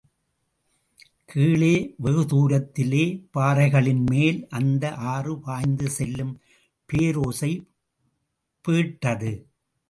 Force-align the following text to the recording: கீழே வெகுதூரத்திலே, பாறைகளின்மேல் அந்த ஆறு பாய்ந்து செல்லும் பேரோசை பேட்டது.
கீழே 1.25 1.95
வெகுதூரத்திலே, 2.03 3.03
பாறைகளின்மேல் 3.37 4.39
அந்த 4.49 4.93
ஆறு 4.95 5.39
பாய்ந்து 5.39 5.89
செல்லும் 5.89 6.33
பேரோசை 6.89 7.51
பேட்டது. 8.65 9.31